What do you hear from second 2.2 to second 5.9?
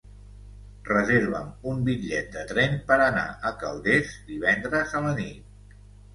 de tren per anar a Calders divendres a la nit.